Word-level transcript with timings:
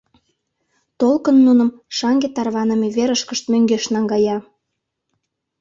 Толкын 0.99 1.37
нуным 1.47 1.69
шаҥге 1.97 2.29
тарваныме 2.35 2.87
верышкышт 2.97 3.45
мӧҥгеш 3.51 3.83
наҥгая. 3.93 4.37